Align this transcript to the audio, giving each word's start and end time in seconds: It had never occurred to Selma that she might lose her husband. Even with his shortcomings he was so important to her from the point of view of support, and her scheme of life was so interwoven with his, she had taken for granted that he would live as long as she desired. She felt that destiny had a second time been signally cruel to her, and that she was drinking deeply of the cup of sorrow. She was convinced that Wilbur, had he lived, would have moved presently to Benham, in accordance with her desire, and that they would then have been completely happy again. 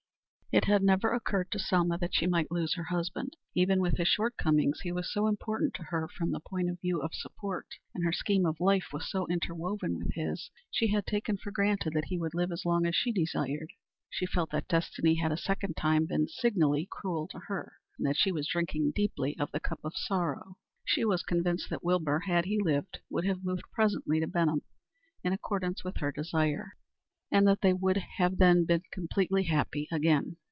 It 0.53 0.65
had 0.65 0.83
never 0.83 1.13
occurred 1.13 1.49
to 1.51 1.59
Selma 1.59 1.97
that 1.99 2.13
she 2.13 2.27
might 2.27 2.51
lose 2.51 2.73
her 2.75 2.83
husband. 2.83 3.37
Even 3.55 3.79
with 3.79 3.95
his 3.95 4.09
shortcomings 4.09 4.81
he 4.81 4.91
was 4.91 5.09
so 5.09 5.27
important 5.27 5.73
to 5.75 5.83
her 5.83 6.09
from 6.09 6.31
the 6.31 6.41
point 6.41 6.69
of 6.69 6.81
view 6.81 7.01
of 7.01 7.13
support, 7.13 7.67
and 7.95 8.03
her 8.03 8.11
scheme 8.11 8.45
of 8.45 8.59
life 8.59 8.87
was 8.91 9.09
so 9.09 9.25
interwoven 9.27 9.95
with 9.97 10.11
his, 10.13 10.49
she 10.69 10.87
had 10.91 11.05
taken 11.05 11.37
for 11.37 11.51
granted 11.51 11.93
that 11.93 12.09
he 12.09 12.17
would 12.19 12.33
live 12.33 12.51
as 12.51 12.65
long 12.65 12.85
as 12.85 12.93
she 12.97 13.13
desired. 13.13 13.71
She 14.09 14.25
felt 14.25 14.49
that 14.51 14.67
destiny 14.67 15.15
had 15.15 15.31
a 15.31 15.37
second 15.37 15.77
time 15.77 16.05
been 16.05 16.27
signally 16.27 16.85
cruel 16.91 17.29
to 17.29 17.39
her, 17.47 17.77
and 17.97 18.05
that 18.05 18.17
she 18.17 18.33
was 18.33 18.49
drinking 18.49 18.91
deeply 18.93 19.37
of 19.39 19.49
the 19.51 19.61
cup 19.61 19.79
of 19.85 19.95
sorrow. 19.95 20.57
She 20.85 21.05
was 21.05 21.23
convinced 21.23 21.69
that 21.69 21.81
Wilbur, 21.81 22.19
had 22.27 22.43
he 22.43 22.59
lived, 22.61 22.99
would 23.09 23.23
have 23.25 23.45
moved 23.45 23.63
presently 23.71 24.19
to 24.19 24.27
Benham, 24.27 24.63
in 25.23 25.31
accordance 25.31 25.85
with 25.85 25.99
her 26.01 26.11
desire, 26.11 26.73
and 27.33 27.47
that 27.47 27.61
they 27.61 27.71
would 27.71 28.03
then 28.17 28.17
have 28.17 28.37
been 28.37 28.81
completely 28.91 29.43
happy 29.43 29.87
again. 29.89 30.35